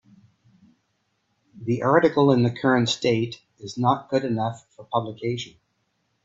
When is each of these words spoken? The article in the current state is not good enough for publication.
The 1.55 1.83
article 1.83 2.31
in 2.31 2.41
the 2.41 2.49
current 2.49 2.89
state 2.89 3.43
is 3.59 3.77
not 3.77 4.09
good 4.09 4.25
enough 4.25 4.65
for 4.75 4.85
publication. 4.85 5.57